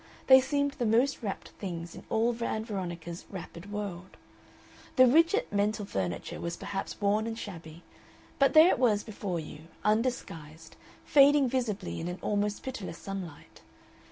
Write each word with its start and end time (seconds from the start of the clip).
They 0.25 0.41
seemed 0.41 0.71
the 0.71 0.85
most 0.87 1.21
wrapped 1.21 1.49
things 1.59 1.93
in 1.93 2.03
all 2.09 2.35
Ann 2.43 2.65
Veronica's 2.65 3.23
wrappered 3.29 3.71
world. 3.71 4.17
The 4.95 5.03
Widgett 5.05 5.51
mental 5.53 5.85
furniture 5.85 6.41
was 6.41 6.57
perhaps 6.57 6.99
worn 6.99 7.27
and 7.27 7.37
shabby, 7.37 7.83
but 8.39 8.55
there 8.55 8.69
it 8.71 8.79
was 8.79 9.03
before 9.03 9.39
you, 9.39 9.67
undisguised, 9.85 10.75
fading 11.05 11.47
visibly 11.47 11.99
in 11.99 12.07
an 12.07 12.17
almost 12.23 12.63
pitiless 12.63 12.97
sunlight. 12.97 13.61